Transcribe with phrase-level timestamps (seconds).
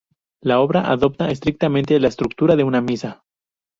[0.41, 3.23] La obra adopta estrictamente la estructura de una misa.